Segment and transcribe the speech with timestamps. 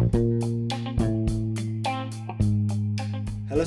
[0.00, 0.08] Halo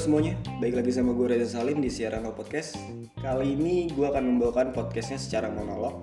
[0.02, 2.74] semuanya, baik lagi sama gue Reza Salim di Siaran Podcast.
[3.22, 6.02] Kali ini gue akan membawakan podcastnya secara monolog.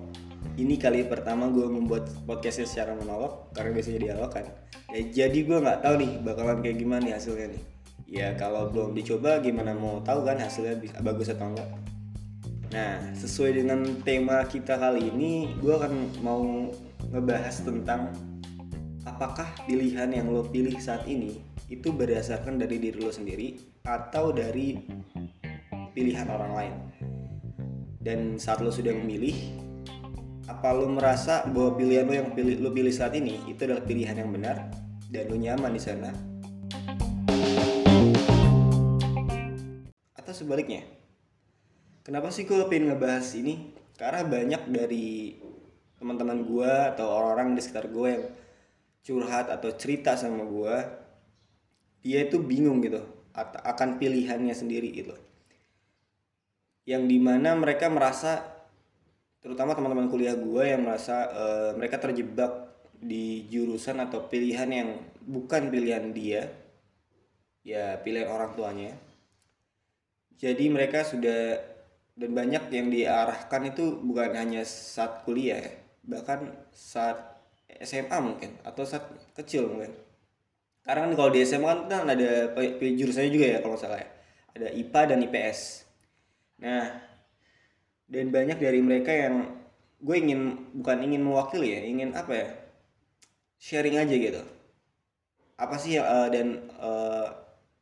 [0.55, 4.47] Ini kali pertama gue membuat podcastnya secara monolog Karena biasanya dialog kan.
[4.95, 7.63] Ya, Jadi gue nggak tahu nih bakalan kayak gimana nih hasilnya nih.
[8.07, 11.67] Ya kalau belum dicoba gimana mau tahu kan hasilnya bagus atau enggak
[12.71, 16.71] Nah, sesuai dengan tema kita kali ini, gue akan mau
[17.11, 18.30] ngebahas tentang
[19.01, 24.77] apakah pilihan yang lo pilih saat ini itu berdasarkan dari diri lo sendiri atau dari
[25.93, 26.75] pilihan orang lain.
[28.01, 29.33] Dan saat lo sudah memilih,
[30.49, 34.17] apa lo merasa bahwa pilihan lo yang pilih, lo pilih saat ini itu adalah pilihan
[34.17, 34.69] yang benar
[35.09, 36.09] dan lo nyaman di sana?
[40.17, 40.85] Atau sebaliknya?
[42.01, 43.77] Kenapa sih gue pengen ngebahas ini?
[43.97, 45.37] Karena banyak dari
[46.01, 48.25] teman-teman gue atau orang-orang di sekitar gue yang
[49.01, 50.75] curhat atau cerita sama gue,
[52.01, 53.01] dia itu bingung gitu
[53.37, 55.15] akan pilihannya sendiri gitu.
[56.85, 58.41] Yang di mana mereka merasa,
[59.39, 64.89] terutama teman-teman kuliah gue yang merasa uh, mereka terjebak di jurusan atau pilihan yang
[65.25, 66.51] bukan pilihan dia,
[67.65, 68.91] ya pilihan orang tuanya.
[70.41, 71.57] Jadi mereka sudah
[72.11, 75.73] dan banyak yang diarahkan itu bukan hanya saat kuliah ya,
[76.05, 77.30] bahkan saat
[77.79, 79.95] SMA mungkin atau saat kecil mungkin.
[80.81, 84.09] Karena kan kalau di SMA kan ada jurusannya juga ya kalau salah ya.
[84.51, 85.59] Ada IPA dan IPS
[86.61, 86.93] nah
[88.05, 89.49] dan banyak dari mereka yang
[89.97, 92.47] gue ingin bukan ingin mewakili ya ingin apa ya
[93.61, 94.41] sharing aja gitu.
[95.57, 97.29] Apa sih uh, dan uh,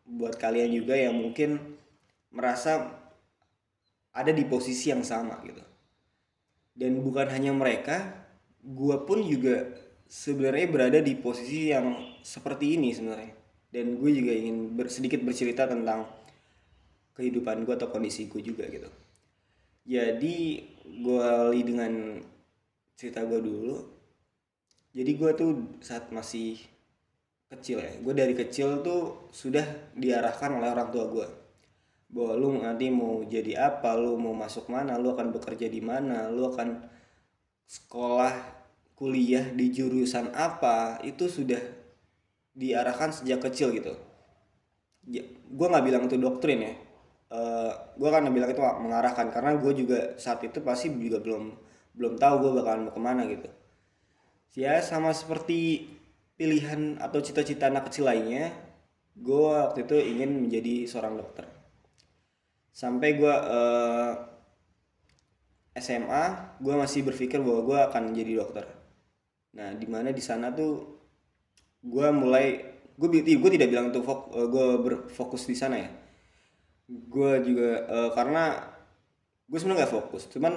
[0.03, 1.79] buat kalian juga yang mungkin
[2.31, 2.91] merasa
[4.11, 5.63] ada di posisi yang sama gitu.
[6.75, 8.27] Dan bukan hanya mereka
[8.63, 9.67] gue pun juga
[10.09, 13.33] sebenarnya berada di posisi yang seperti ini sebenarnya.
[13.69, 16.09] Dan gue juga ingin ber, sedikit bercerita tentang
[17.13, 18.89] kehidupan gue atau kondisi gue juga gitu.
[19.85, 20.37] Jadi
[21.03, 22.17] gue awali dengan
[22.97, 23.75] cerita gue dulu.
[24.89, 25.51] Jadi gue tuh
[25.85, 26.57] saat masih
[27.49, 29.65] kecil ya gue dari kecil tuh sudah
[29.97, 31.27] diarahkan oleh orang tua gue
[32.13, 36.29] bahwa lu nanti mau jadi apa lu mau masuk mana lu akan bekerja di mana
[36.29, 36.77] lu akan
[37.69, 38.33] sekolah
[38.97, 41.61] kuliah di jurusan apa itu sudah
[42.57, 43.93] diarahkan sejak kecil gitu.
[45.05, 46.73] Ya, gue nggak bilang itu doktrin ya.
[47.29, 51.53] Uh, gue kan bilang itu mengarahkan karena gue juga saat itu pasti juga belum
[51.93, 53.47] belum tahu gue bakalan mau ke mana gitu.
[54.57, 55.93] Ya sama seperti
[56.41, 58.49] pilihan atau cita-cita anak kecil lainnya
[59.13, 61.45] gue waktu itu ingin menjadi seorang dokter.
[62.73, 64.28] Sampai gue uh,
[65.79, 68.65] SMA gue masih berpikir bahwa gue akan jadi dokter.
[69.55, 70.99] Nah di mana di sana tuh
[71.79, 75.89] gue mulai gue gue tidak bilang untuk fok, uh, gue berfokus di sana ya.
[76.89, 78.59] Gue juga uh, karena
[79.49, 80.53] gue sebenarnya gak fokus cuman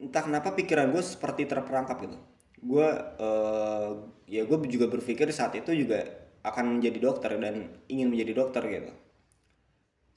[0.00, 2.18] entah kenapa pikiran gue seperti terperangkap gitu.
[2.62, 2.88] Gue
[3.20, 3.90] uh,
[4.24, 6.06] ya gue juga berpikir saat itu juga
[6.40, 8.92] akan menjadi dokter dan ingin menjadi dokter gitu.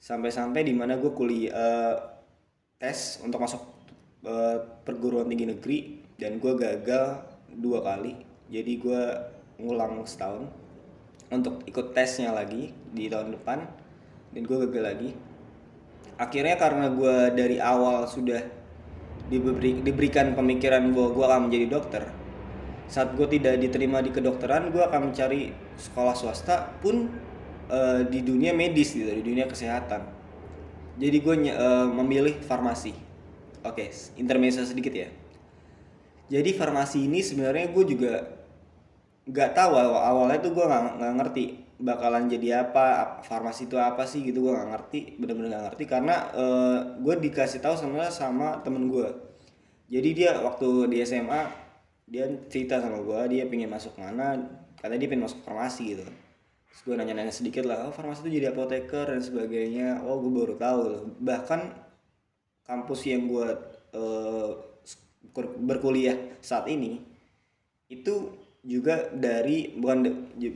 [0.00, 2.13] Sampai-sampai di mana gue kuliah uh,
[2.78, 3.62] tes untuk masuk
[4.26, 5.78] uh, perguruan tinggi negeri
[6.20, 7.22] dan gue gagal
[7.54, 8.18] dua kali.
[8.50, 9.02] Jadi gue
[9.62, 10.50] ngulang setahun
[11.32, 13.58] untuk ikut tesnya lagi di tahun depan
[14.34, 15.10] dan gue gagal lagi.
[16.14, 18.42] Akhirnya karena gue dari awal sudah
[19.26, 22.04] diberi, diberikan pemikiran bahwa gue akan menjadi dokter
[22.84, 27.08] saat gue tidak diterima di kedokteran gue akan mencari sekolah swasta pun
[27.72, 30.04] uh, di dunia medis gitu di dunia kesehatan
[30.94, 32.94] jadi gue uh, memilih farmasi.
[33.64, 33.88] Oke okay,
[34.20, 35.08] intermezzo sedikit ya.
[36.30, 38.12] Jadi farmasi ini sebenarnya gue juga
[39.24, 41.44] nggak tahu awal awalnya tuh gue nggak ngerti
[41.80, 46.16] bakalan jadi apa farmasi itu apa sih gitu gue nggak ngerti bener-bener nggak ngerti karena
[46.36, 49.08] uh, gue dikasih tahu sama sama temen gue
[49.88, 51.40] jadi dia waktu di SMA
[52.04, 54.38] dia cerita sama gue dia pengen masuk mana
[54.76, 56.04] katanya dia pengen masuk farmasi gitu
[56.74, 60.02] Terus gue nanya-nanya sedikit lah, oh farmasi itu jadi apoteker dan sebagainya.
[60.02, 61.02] Oh gue baru tahu loh.
[61.22, 61.60] Bahkan
[62.66, 63.46] kampus yang gue
[63.94, 64.50] uh,
[65.62, 66.98] berkuliah saat ini
[67.86, 68.34] itu
[68.66, 69.98] juga dari bukan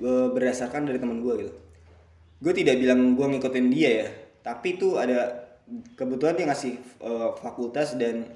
[0.03, 1.55] uh, berdasarkan dari teman gue gitu.
[2.43, 4.09] Gue tidak bilang gue ngikutin dia ya,
[4.43, 5.47] tapi itu ada
[5.95, 8.27] kebetulan dia ngasih uh, fakultas dan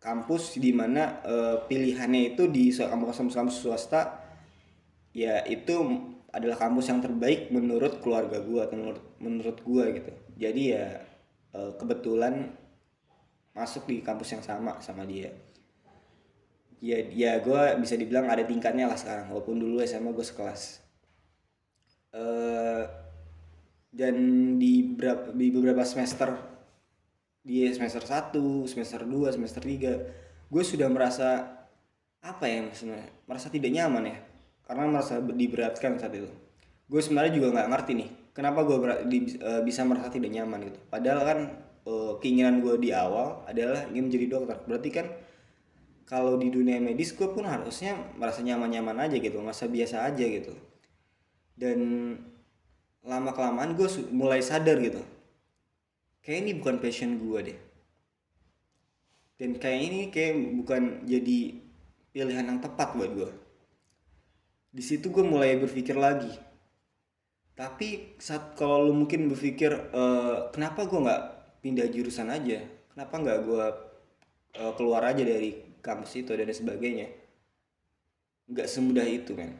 [0.00, 4.24] kampus di mana uh, pilihannya itu di kampus-kampus swasta
[5.16, 5.72] ya itu
[6.34, 10.12] adalah kampus yang terbaik menurut keluarga gue atau menurut menurut gue gitu.
[10.34, 10.98] Jadi ya
[11.54, 12.50] e, kebetulan
[13.54, 15.30] masuk di kampus yang sama sama dia.
[16.82, 20.82] Ya ya gue bisa dibilang ada tingkatnya lah sekarang walaupun dulu SMA gue sekelas.
[22.10, 22.84] Eh
[23.94, 24.16] dan
[24.58, 26.34] di beberapa di beberapa semester
[27.46, 28.34] di semester 1,
[28.66, 31.46] semester 2, semester 3 gue sudah merasa
[32.24, 34.18] apa ya sebenarnya merasa tidak nyaman ya
[34.64, 36.28] karena merasa diberatkan saat itu.
[36.88, 40.78] Gue sebenarnya juga nggak ngerti nih kenapa gue uh, bisa merasa tidak nyaman gitu.
[40.90, 41.38] Padahal kan
[41.86, 44.56] uh, keinginan gue di awal adalah ingin menjadi dokter.
[44.66, 45.06] Berarti kan
[46.04, 50.52] kalau di dunia medis gue pun harusnya merasa nyaman-nyaman aja gitu merasa biasa aja gitu.
[51.54, 51.78] Dan
[53.06, 55.00] lama kelamaan gue mulai sadar gitu
[56.24, 57.58] kayak ini bukan passion gue deh.
[59.36, 61.60] Dan kayak ini kayak bukan jadi
[62.16, 63.30] pilihan yang tepat buat gue
[64.74, 66.34] di situ gue mulai berpikir lagi.
[67.54, 70.02] Tapi saat kalau lu mungkin berpikir e,
[70.50, 71.22] kenapa gue nggak
[71.62, 72.66] pindah jurusan aja?
[72.90, 73.66] Kenapa nggak gue
[74.58, 77.10] uh, keluar aja dari kampus itu dan sebagainya?
[78.50, 79.50] Nggak semudah itu kan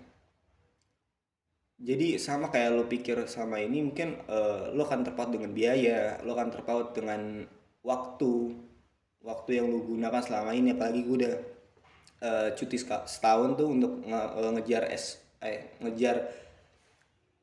[1.85, 6.33] jadi sama kayak lo pikir sama ini mungkin uh, lo akan terpaut dengan biaya lo
[6.33, 7.45] akan terpaut dengan
[7.83, 8.55] waktu
[9.21, 11.35] waktu yang lo gunakan selama ini apalagi gue udah
[12.25, 16.25] uh, cuti setahun tuh untuk nge uh, ngejar S eh ngejar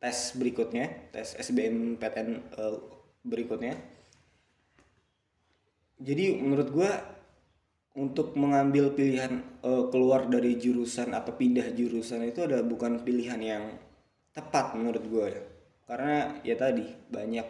[0.01, 2.77] tes berikutnya tes SBM PTN uh,
[3.21, 3.77] berikutnya.
[6.01, 6.91] Jadi menurut gue
[7.93, 13.63] untuk mengambil pilihan uh, keluar dari jurusan atau pindah jurusan itu ada bukan pilihan yang
[14.33, 15.41] tepat menurut gue ya.
[15.85, 17.45] Karena ya tadi banyak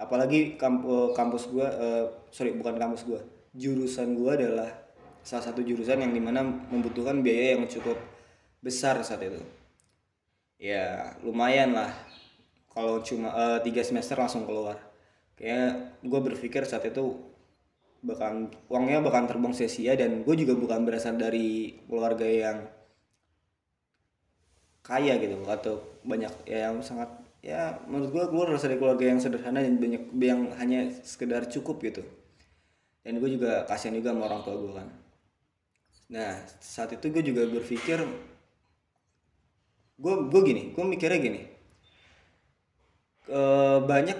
[0.00, 3.20] apalagi kamp kampus gue uh, sorry bukan kampus gue
[3.52, 4.79] jurusan gue adalah
[5.20, 7.96] salah satu jurusan yang di mana membutuhkan biaya yang cukup
[8.64, 9.40] besar saat itu.
[10.60, 11.92] Ya lumayan lah.
[12.70, 14.78] Kalau cuma uh, tiga semester langsung keluar.
[15.36, 17.16] Kayak gue berpikir saat itu
[18.00, 22.64] bahkan uangnya bahkan terbang sia-sia dan gue juga bukan berasal dari keluarga yang
[24.80, 27.12] kaya gitu atau banyak ya yang sangat
[27.44, 32.04] ya menurut gue berasal dari keluarga yang sederhana dan banyak yang hanya sekedar cukup gitu.
[33.00, 34.88] Dan gue juga kasihan juga sama orang tua gue kan
[36.10, 38.02] nah saat itu gue juga berpikir
[40.00, 41.40] gue gue gini gue mikirnya gini
[43.30, 43.40] e,
[43.86, 44.18] banyak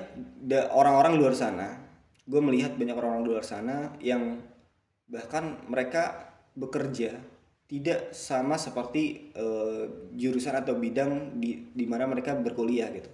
[0.70, 1.82] orang-orang luar sana
[2.30, 4.38] gue melihat banyak orang-orang luar sana yang
[5.10, 7.18] bahkan mereka bekerja
[7.70, 13.06] tidak sama seperti uh, jurusan atau bidang di di mana mereka berkuliah gitu.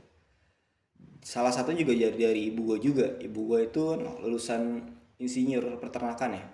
[1.20, 3.06] Salah satu juga dari, dari ibu gue juga.
[3.20, 4.80] Ibu gue itu lulusan
[5.20, 6.44] insinyur peternakan ya.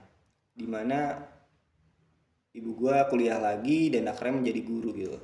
[0.50, 1.14] Di mana
[2.52, 5.18] ibu gue kuliah lagi dan akhirnya menjadi guru gitu.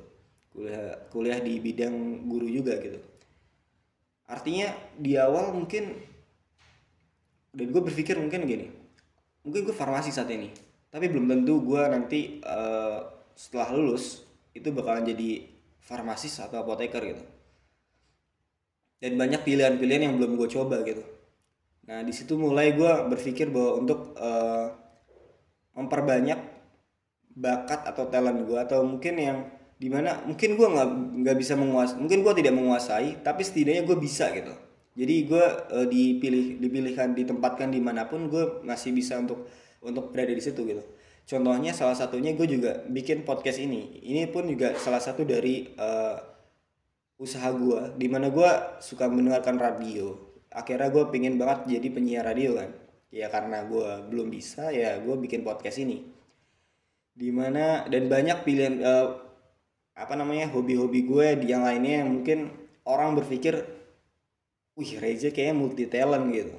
[0.49, 2.99] Kuliah kuliah di bidang guru juga gitu.
[4.29, 6.09] Artinya di awal mungkin
[7.53, 8.67] dan gue berpikir mungkin gini
[9.41, 10.53] mungkin gue farmasi saat ini
[10.89, 13.01] tapi belum tentu gue nanti uh,
[13.33, 15.49] setelah lulus itu bakalan jadi
[15.81, 17.23] farmasis atau apoteker gitu
[18.99, 21.01] dan banyak pilihan-pilihan yang belum gue coba gitu
[21.89, 24.69] nah di situ mulai gue berpikir bahwa untuk uh,
[25.73, 26.58] memperbanyak
[27.39, 29.37] bakat atau talent gue atau mungkin yang
[29.79, 30.89] di mana mungkin gue nggak
[31.23, 34.51] nggak bisa menguasai mungkin gue tidak menguasai tapi setidaknya gue bisa gitu.
[34.99, 39.47] Jadi gue uh, dipilih dipilihkan ditempatkan di mana pun gue masih bisa untuk
[39.79, 40.83] untuk berada di situ gitu.
[41.23, 44.03] Contohnya salah satunya gue juga bikin podcast ini.
[44.03, 46.19] Ini pun juga salah satu dari uh,
[47.15, 48.51] usaha gue di mana gue
[48.83, 50.19] suka mendengarkan radio.
[50.51, 52.75] Akhirnya gue pengen banget jadi penyiar radio kan.
[53.15, 56.18] Ya karena gue belum bisa ya gue bikin podcast ini
[57.19, 59.19] di mana dan banyak pilihan uh,
[59.91, 62.47] apa namanya hobi-hobi gue yang lainnya yang mungkin
[62.87, 63.59] orang berpikir
[64.79, 66.55] wih Reza kayaknya multi talent gitu.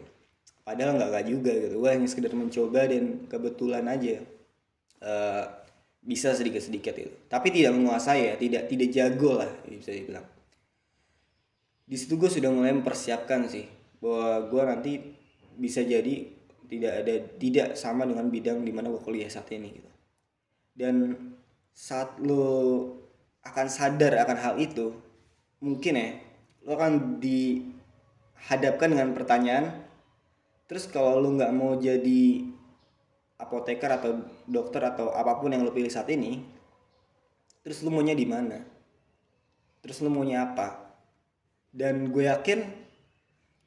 [0.61, 1.75] Padahal nggak nggak juga gitu.
[1.81, 4.21] Gue hanya sekedar mencoba dan kebetulan aja
[5.01, 5.45] uh,
[6.05, 10.29] bisa sedikit sedikit itu tapi tidak menguasai ya tidak tidak jago lah bisa dibilang.
[11.89, 13.65] Di situ gue sudah mulai mempersiapkan sih
[13.97, 14.93] bahwa gue nanti
[15.57, 16.29] bisa jadi
[16.69, 19.90] tidak ada tidak sama dengan bidang di mana gue kuliah saat ini gitu
[20.81, 21.13] dan
[21.77, 22.89] saat lo
[23.45, 24.97] akan sadar akan hal itu
[25.61, 26.09] mungkin ya
[26.65, 27.69] lo akan di
[28.49, 29.85] hadapkan dengan pertanyaan
[30.65, 32.49] terus kalau lu nggak mau jadi
[33.37, 36.41] apoteker atau dokter atau apa pun yang lu pilih saat ini
[37.61, 38.61] terus lu maunya di mana?
[39.81, 40.97] Terus lu maunya apa?
[41.73, 42.61] Dan gue yakin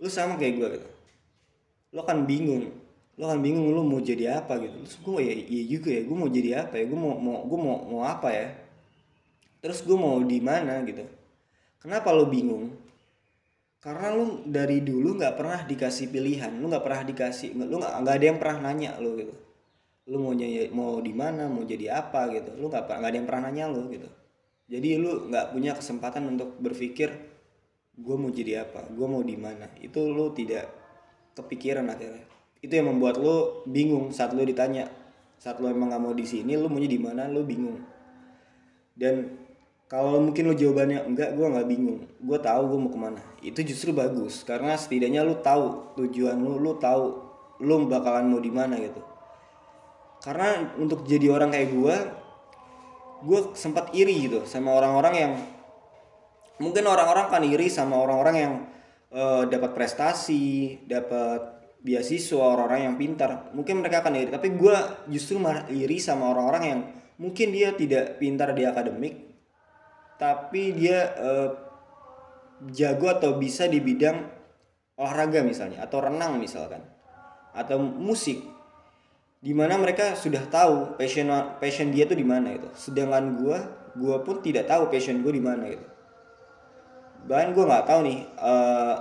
[0.02, 0.90] lu sama kayak gue gitu.
[1.94, 2.74] Lu akan bingung
[3.14, 4.74] lu akan bingung lu mau jadi apa gitu.
[4.82, 6.84] Terus gue ya iya juga ya gue mau jadi apa ya?
[6.90, 8.48] Gue mau mau gue mau mau apa ya?
[9.62, 11.06] Terus gue mau di mana gitu.
[11.78, 12.74] Kenapa lu bingung?
[13.84, 18.26] Karena lu dari dulu nggak pernah dikasih pilihan lu nggak pernah dikasih lu nggak ada
[18.26, 19.34] yang pernah nanya lu gitu.
[20.10, 22.58] Lu mau nyanyi mau di mana mau jadi apa gitu.
[22.58, 24.10] Lu nggak nggak ada yang pernah nanya lu gitu.
[24.74, 27.14] Jadi lu nggak punya kesempatan untuk berpikir
[27.94, 28.90] gue mau jadi apa?
[28.90, 29.70] Gue mau di mana?
[29.78, 30.66] Itu lu tidak
[31.38, 32.33] kepikiran akhirnya
[32.64, 34.88] itu yang membuat lu bingung saat lu ditanya.
[35.36, 37.84] Saat lu emang nggak mau di sini lu maunya di mana lu bingung.
[38.96, 39.36] Dan
[39.92, 42.08] kalau mungkin lu jawabannya enggak gue nggak bingung.
[42.24, 43.22] Gue tahu gue mau ke mana.
[43.44, 47.20] Itu justru bagus karena setidaknya lu tahu tujuan lu lu tahu
[47.60, 49.04] lu bakalan mau di mana gitu.
[50.24, 51.96] Karena untuk jadi orang kayak gue
[53.28, 55.34] gue sempat iri gitu sama orang-orang yang
[56.64, 58.54] mungkin orang-orang kan iri sama orang-orang yang
[59.12, 61.53] uh, dapat prestasi dapat
[61.84, 63.52] beasiswa orang-orang yang pintar.
[63.52, 64.30] Mungkin mereka akan iri.
[64.32, 64.76] Tapi gue
[65.12, 66.80] justru malah iri sama orang-orang yang
[67.20, 69.16] mungkin dia tidak pintar di akademik
[70.18, 71.50] tapi dia uh,
[72.72, 74.24] jago atau bisa di bidang
[74.96, 76.82] olahraga misalnya atau renang misalkan
[77.54, 78.40] atau musik
[79.44, 81.28] di mana mereka sudah tahu passion
[81.60, 83.58] passion dia tuh di mana itu sedangkan gue
[84.00, 85.86] gue pun tidak tahu passion gue di mana gitu.
[87.24, 88.96] Bahkan gue nggak tahu nih uh,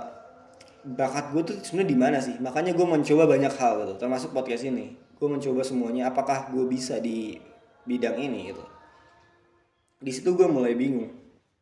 [0.83, 2.35] bakat gue tuh sebenarnya di mana sih?
[2.37, 4.99] Makanya gue mencoba banyak hal gitu termasuk podcast ini.
[5.15, 7.39] Gue mencoba semuanya apakah gue bisa di
[7.87, 8.63] bidang ini gitu.
[10.03, 11.11] Di situ gue mulai bingung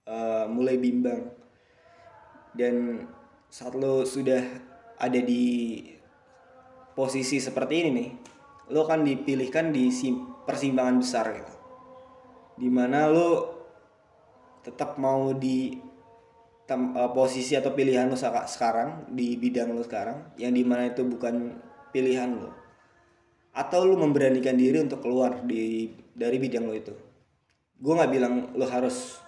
[0.10, 1.30] uh, mulai bimbang.
[2.52, 3.06] Dan
[3.48, 4.42] saat lo sudah
[4.98, 5.80] ada di
[6.92, 8.10] posisi seperti ini nih
[8.72, 9.88] lo kan dipilihkan di
[10.44, 11.56] persimpangan besar gitu.
[12.58, 13.30] Di mana lo
[14.62, 15.91] tetap mau di
[16.72, 21.04] tem, uh, posisi atau pilihan lo sekarang di bidang lo sekarang yang di mana itu
[21.04, 21.60] bukan
[21.92, 22.56] pilihan lo.
[23.52, 26.96] Atau lo memberanikan diri untuk keluar di dari bidang lo itu.
[27.76, 29.20] Gue nggak bilang lo harus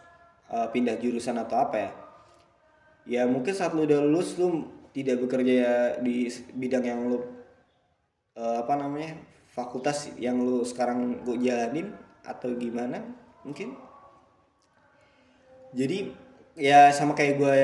[0.48, 1.92] uh, pindah jurusan atau apa ya.
[3.04, 4.64] Ya mungkin saat lo udah lulus lo
[4.96, 7.20] tidak bekerja di bidang yang lo
[8.40, 9.20] uh, apa namanya
[9.52, 11.92] fakultas yang lu sekarang gue jalanin
[12.24, 13.04] atau gimana
[13.44, 13.76] mungkin.
[15.76, 16.23] Jadi
[16.54, 17.60] ya sama kayak gue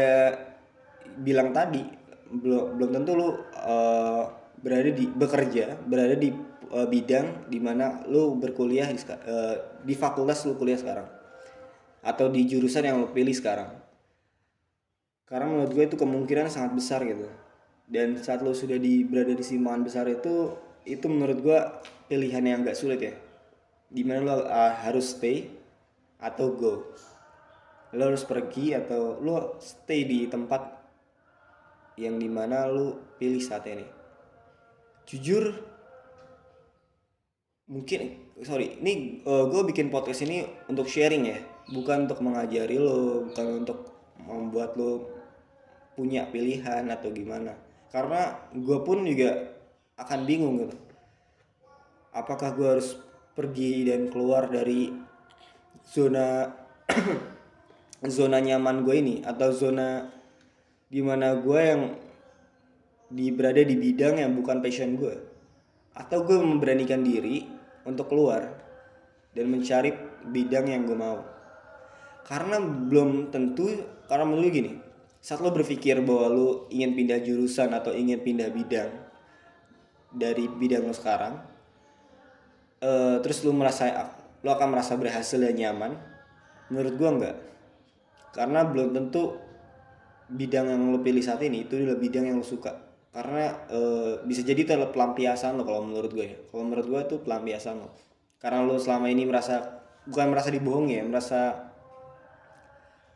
[1.22, 1.86] bilang tadi
[2.29, 4.24] belum belum tentu lu uh,
[4.60, 6.29] berada di bekerja berada di
[6.74, 11.08] uh, bidang di mana lu berkuliah di, uh, di fakultas lu kuliah sekarang.
[12.00, 13.75] Atau di jurusan yang lu pilih sekarang.
[15.27, 17.27] Karena menurut gue itu kemungkinan sangat besar gitu.
[17.89, 20.53] Dan saat lu sudah di berada di simpangan besar itu
[20.86, 21.60] itu menurut gue
[22.08, 23.13] pilihan yang gak sulit ya.
[23.89, 25.50] Di mana lo uh, harus stay
[26.22, 26.74] atau go
[27.93, 30.62] lo harus pergi atau lo stay di tempat
[31.98, 33.86] yang di mana lo pilih saat ini.
[35.10, 35.51] Jujur
[37.69, 41.39] mungkin sorry ini uh, gue bikin podcast ini untuk sharing ya.
[41.69, 43.79] Bukan untuk mengajari lo bukan untuk
[44.22, 45.10] membuat lo
[45.98, 47.58] punya pilihan atau gimana.
[47.89, 49.50] Karena gue pun juga
[49.98, 50.77] akan bingung gitu.
[52.13, 52.96] Apakah gue harus
[53.34, 54.93] pergi dan keluar dari
[55.86, 56.53] zona
[58.08, 60.08] zona nyaman gue ini atau zona
[60.88, 61.82] di mana gue yang
[63.10, 65.15] di berada di bidang yang bukan passion gue
[65.98, 67.44] atau gue memberanikan diri
[67.84, 68.56] untuk keluar
[69.36, 69.91] dan mencari
[70.29, 71.20] bidang yang gue mau.
[72.24, 73.68] Karena belum tentu
[74.06, 74.74] karena menurut gini
[75.20, 78.89] saat lo berpikir bahwa lo ingin pindah jurusan atau ingin pindah bidang
[80.15, 81.44] dari bidang lo sekarang
[82.79, 85.91] uh, terus lo merasa lo akan merasa berhasil dan nyaman
[86.72, 87.38] menurut gua enggak
[88.29, 89.50] karena belum tentu
[90.29, 92.77] bidang yang lo pilih saat ini itu adalah bidang yang lo suka.
[93.09, 96.38] Karena uh, bisa jadi itu adalah pelampiasan lo kalau menurut gue ya.
[96.45, 97.89] Kalau menurut gue itu pelampiasan lo.
[98.38, 101.39] Karena lo selama ini merasa bukan merasa dibohongi ya merasa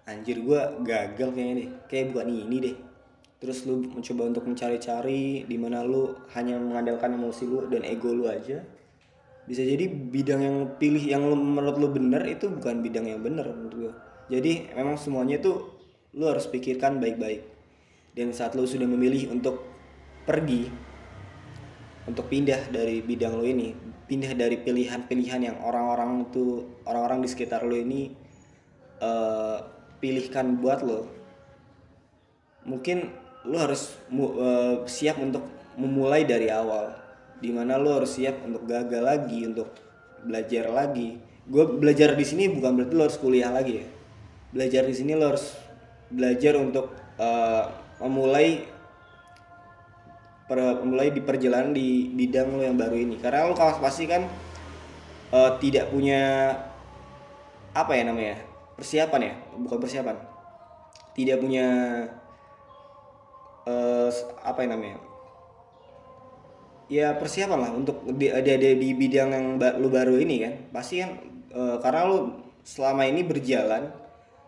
[0.03, 1.70] anjir gue gagal kayaknya deh.
[1.86, 2.75] Kayak bukan ini deh.
[3.38, 8.25] Terus lu mencoba untuk mencari-cari di mana lu hanya mengandalkan emosi lu dan ego lu
[8.25, 8.65] aja.
[9.43, 13.43] Bisa jadi bidang yang pilih yang lu, menurut lu benar itu bukan bidang yang benar
[13.51, 13.93] menurut gua
[14.32, 15.68] jadi memang semuanya itu
[16.15, 17.44] lu harus pikirkan baik-baik.
[18.13, 19.65] Dan saat lu sudah memilih untuk
[20.24, 20.70] pergi
[22.03, 23.72] untuk pindah dari bidang lu ini
[24.06, 28.12] pindah dari pilihan-pilihan yang orang-orang itu orang-orang di sekitar lu ini
[29.00, 29.63] uh,
[30.03, 31.08] pilihkan buat lo
[32.68, 33.08] mungkin
[33.48, 35.44] lu harus uh, siap untuk
[35.75, 36.96] memulai dari awal.
[37.44, 39.68] Di mana lu harus siap untuk gagal lagi untuk
[40.24, 41.20] belajar lagi.
[41.44, 43.88] Gue belajar di sini bukan berarti lu harus kuliah lagi ya
[44.53, 45.57] belajar di sini lu harus
[46.13, 47.65] belajar untuk uh,
[47.98, 48.62] memulai
[50.45, 53.17] per, mulai di perjalanan di bidang lo yang baru ini.
[53.17, 54.29] Karena lo kawas pasti kan
[55.33, 56.53] uh, tidak punya
[57.74, 58.38] apa ya namanya
[58.77, 59.33] persiapan ya?
[59.57, 60.15] Bukan persiapan.
[61.17, 61.67] Tidak punya
[63.65, 64.10] uh,
[64.45, 64.98] apa yang namanya?
[66.93, 70.53] Ya persiapan lah untuk di, di, di, di bidang yang ba- lu baru ini kan.
[70.69, 71.17] Pasti kan
[71.50, 73.89] eh, karena lu selama ini berjalan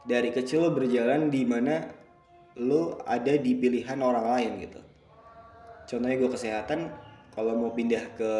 [0.05, 1.81] dari kecil lu berjalan di mana
[2.61, 4.79] lu ada di pilihan orang lain gitu.
[5.85, 6.79] Contohnya gue kesehatan
[7.33, 8.33] kalau mau pindah ke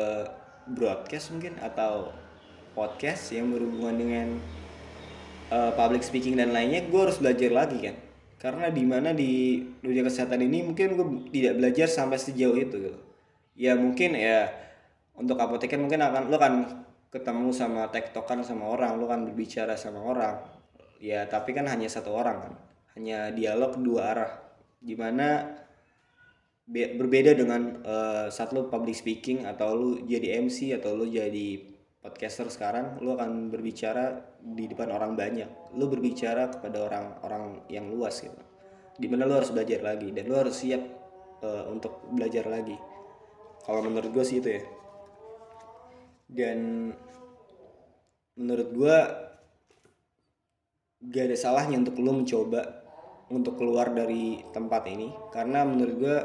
[0.71, 2.13] broadcast mungkin atau
[2.77, 4.27] podcast yang berhubungan dengan
[5.51, 7.97] eh, public speaking dan lainnya gue harus belajar lagi kan.
[8.39, 12.99] Karena di mana di dunia kesehatan ini mungkin gue tidak belajar sampai sejauh itu gitu.
[13.57, 14.53] Ya mungkin ya
[15.17, 16.53] untuk apoteker mungkin akan lo kan
[17.09, 20.54] ketemu sama tektokan sama orang lo kan berbicara sama orang
[20.99, 22.53] ya tapi kan hanya satu orang kan?
[22.95, 24.31] Hanya dialog dua arah
[24.79, 25.51] di mana
[26.65, 31.61] be- berbeda dengan eh, saat lo public speaking atau lo jadi MC atau lo jadi
[32.01, 35.73] podcaster sekarang lo akan berbicara di depan orang banyak.
[35.77, 38.37] Lo berbicara kepada orang-orang yang luas gitu.
[38.95, 40.81] Di mana lo harus belajar lagi dan lo harus siap
[41.41, 42.77] eh, untuk belajar lagi.
[43.65, 44.63] Kalau menurut gue sih itu ya.
[46.25, 46.89] Dan
[48.35, 48.97] menurut gue
[51.01, 52.61] gak ada salahnya untuk lo mencoba
[53.29, 55.11] untuk keluar dari tempat ini.
[55.33, 56.17] Karena menurut gue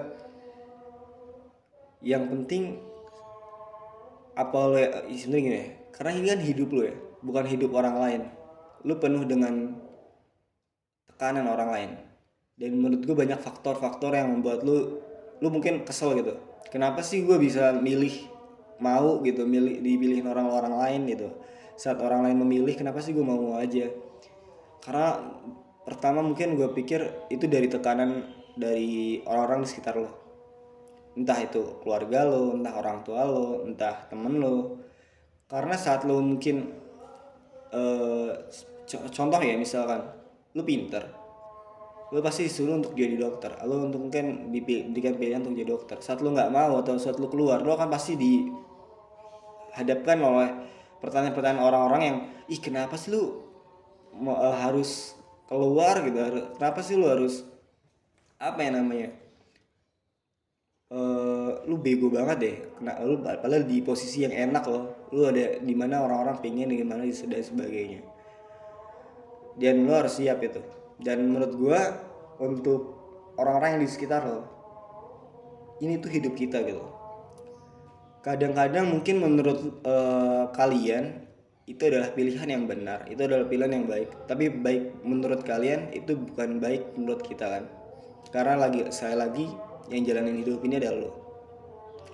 [2.00, 2.80] yang penting
[4.36, 7.96] apa lo ya, sebenarnya gini ya karena ini kan hidup lo ya bukan hidup orang
[8.00, 8.22] lain.
[8.88, 9.76] Lo penuh dengan
[11.12, 11.90] tekanan orang lain.
[12.56, 15.00] Dan menurut gue banyak faktor-faktor yang membuat lu
[15.40, 16.36] lu mungkin kesel gitu.
[16.68, 18.28] Kenapa sih gue bisa milih
[18.80, 21.28] mau gitu milih dipilihin orang-orang lain gitu?
[21.76, 23.88] Saat orang lain memilih kenapa sih gue mau aja
[24.80, 25.20] karena
[25.84, 28.24] pertama mungkin gue pikir itu dari tekanan
[28.56, 30.10] dari orang-orang di sekitar lo.
[31.16, 34.80] Entah itu keluarga lo entah orang tua lo entah temen lo.
[35.50, 36.70] Karena saat lo mungkin
[38.86, 40.00] co- contoh ya misalkan
[40.54, 41.06] lo pinter
[42.10, 46.02] lo pasti disuruh untuk jadi dokter lo untuk mungkin diberikan pilihan untuk jadi dokter.
[46.02, 50.50] Saat lo nggak mau atau saat lo keluar lo kan pasti dihadapkan oleh
[51.00, 52.16] pertanyaan-pertanyaan orang-orang yang
[52.50, 53.49] ih kenapa sih lu
[54.14, 55.14] eh, harus
[55.50, 57.42] keluar gitu Har- kenapa sih lu harus
[58.40, 59.10] apa ya namanya
[60.90, 62.56] eh lu bego banget deh.
[62.74, 65.06] Kena lu padahal di posisi yang enak loh.
[65.14, 68.02] Lu ada di mana orang-orang pengen di mana dan sebagainya.
[69.54, 70.58] Dan lo harus siap itu.
[70.98, 71.80] Dan menurut gua
[72.42, 72.80] untuk
[73.38, 74.42] orang-orang yang di sekitar lo
[75.80, 76.84] ini tuh hidup kita gitu.
[78.20, 81.29] Kadang-kadang mungkin menurut eh, kalian
[81.70, 84.10] itu adalah pilihan yang benar itu adalah pilihan yang baik.
[84.26, 87.64] Tapi baik menurut kalian itu bukan baik menurut kita kan?
[88.34, 89.46] Karena lagi saya lagi
[89.86, 91.10] yang jalanin hidup ini adalah lo.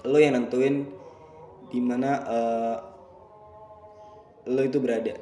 [0.05, 0.85] Lo yang nentuin
[1.73, 2.77] di mana eh,
[4.53, 5.17] lo itu berada.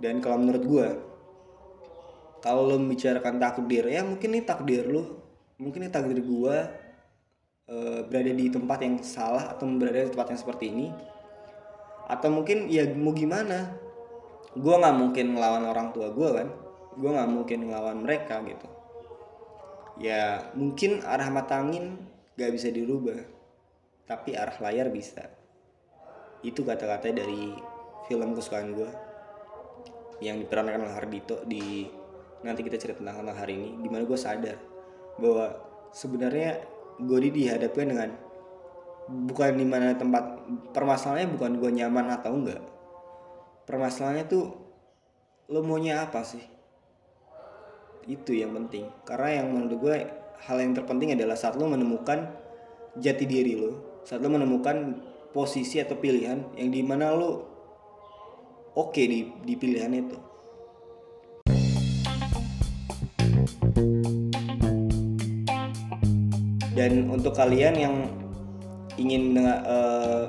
[0.00, 0.88] Dan kalau menurut gua
[2.40, 5.20] kalau lo membicarakan takdir ya mungkin ini takdir lo
[5.60, 6.72] mungkin ini takdir gua
[7.68, 10.88] eh, berada di tempat yang salah atau berada di tempat yang seperti ini
[12.08, 13.76] atau mungkin ya mau gimana?
[14.56, 16.48] Gua nggak mungkin ngelawan orang tua gua kan?
[16.98, 18.68] Gua nggak mungkin ngelawan mereka gitu.
[19.98, 21.98] Ya mungkin arah mata angin
[22.38, 23.18] gak bisa dirubah
[24.06, 25.26] tapi arah layar bisa.
[26.40, 27.50] Itu kata-kata dari
[28.06, 28.90] film kesukaan gue
[30.24, 31.86] yang diperankan oleh Hardito di
[32.42, 34.56] nanti kita cerita tentang tentang hari ini di mana gue sadar
[35.18, 35.50] bahwa
[35.90, 36.62] sebenarnya
[37.02, 38.10] gue dihadapkan dengan
[39.08, 40.44] bukan di mana tempat
[40.76, 42.62] permasalahannya bukan gue nyaman atau enggak.
[43.64, 44.44] Permasalahannya tuh
[45.48, 46.44] lo maunya apa sih?
[48.04, 48.88] Itu yang penting.
[49.08, 49.96] Karena yang menurut gue
[50.44, 52.30] hal yang terpenting adalah saat lo menemukan
[52.98, 54.96] jati diri lo saat lo menemukan
[55.36, 57.44] posisi atau pilihan yang di mana lo
[58.72, 60.18] oke di, di pilihan itu.
[66.72, 67.94] Dan untuk kalian yang
[68.98, 70.24] ingin mendengar eh,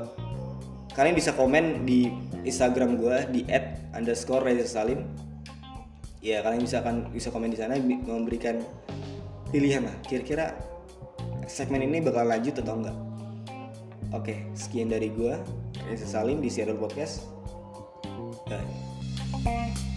[0.93, 2.13] kalian bisa komen di
[2.45, 3.41] Instagram gue di
[3.91, 5.03] @underscore Reza Salim.
[6.19, 8.60] Ya kalian bisa akan bisa komen di sana memberikan
[9.49, 10.53] pilihan lah kira-kira
[11.49, 12.97] segmen ini bakal lanjut atau enggak.
[14.13, 15.41] Oke sekian dari gua
[15.89, 17.25] Reza Salim di Seattle Podcast.
[18.45, 19.88] Bye.